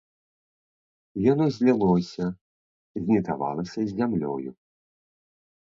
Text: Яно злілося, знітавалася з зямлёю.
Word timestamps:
Яно 1.31 1.45
злілося, 1.57 2.25
знітавалася 3.03 3.79
з 3.87 3.91
зямлёю. 4.01 4.49